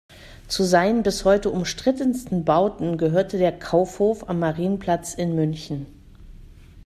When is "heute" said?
1.25-1.51